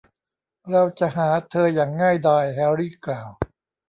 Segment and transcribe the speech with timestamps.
[0.71, 3.29] เราจะหาเธออย่างง่ายดาย แฮร์รี่กล่าว